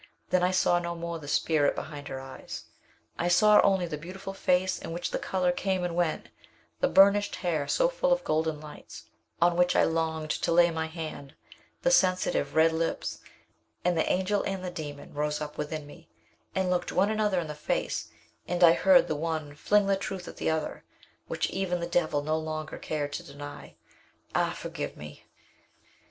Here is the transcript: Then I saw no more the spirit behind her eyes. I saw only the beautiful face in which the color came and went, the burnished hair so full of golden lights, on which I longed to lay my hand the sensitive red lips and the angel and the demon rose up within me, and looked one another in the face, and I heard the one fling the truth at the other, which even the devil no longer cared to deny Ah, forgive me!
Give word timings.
Then 0.31 0.41
I 0.41 0.49
saw 0.49 0.79
no 0.79 0.95
more 0.95 1.19
the 1.19 1.27
spirit 1.27 1.75
behind 1.75 2.07
her 2.07 2.19
eyes. 2.19 2.63
I 3.19 3.27
saw 3.27 3.61
only 3.61 3.85
the 3.85 3.99
beautiful 3.99 4.33
face 4.33 4.79
in 4.79 4.91
which 4.93 5.11
the 5.11 5.19
color 5.19 5.51
came 5.51 5.83
and 5.83 5.95
went, 5.95 6.29
the 6.79 6.87
burnished 6.87 7.35
hair 7.35 7.67
so 7.67 7.87
full 7.87 8.11
of 8.11 8.23
golden 8.23 8.59
lights, 8.59 9.03
on 9.39 9.55
which 9.55 9.75
I 9.75 9.83
longed 9.83 10.31
to 10.31 10.51
lay 10.51 10.71
my 10.71 10.87
hand 10.87 11.35
the 11.83 11.91
sensitive 11.91 12.55
red 12.55 12.71
lips 12.71 13.19
and 13.85 13.95
the 13.95 14.11
angel 14.11 14.41
and 14.41 14.65
the 14.65 14.71
demon 14.71 15.13
rose 15.13 15.39
up 15.39 15.55
within 15.59 15.85
me, 15.85 16.09
and 16.55 16.71
looked 16.71 16.91
one 16.91 17.11
another 17.11 17.39
in 17.39 17.45
the 17.45 17.53
face, 17.53 18.07
and 18.47 18.63
I 18.63 18.73
heard 18.73 19.07
the 19.07 19.15
one 19.15 19.53
fling 19.53 19.85
the 19.85 19.95
truth 19.95 20.27
at 20.27 20.37
the 20.37 20.49
other, 20.49 20.83
which 21.27 21.47
even 21.51 21.79
the 21.79 21.85
devil 21.85 22.23
no 22.23 22.39
longer 22.39 22.79
cared 22.79 23.13
to 23.13 23.23
deny 23.23 23.75
Ah, 24.33 24.53
forgive 24.57 24.97
me! 24.97 25.27